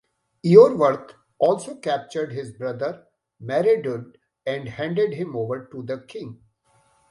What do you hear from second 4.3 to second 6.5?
and handed him over to the king.